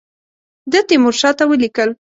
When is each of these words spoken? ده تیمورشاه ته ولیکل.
ده 0.71 0.79
تیمورشاه 0.87 1.33
ته 1.37 1.43
ولیکل. 1.49 1.89